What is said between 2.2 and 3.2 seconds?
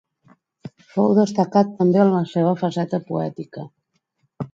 seva faceta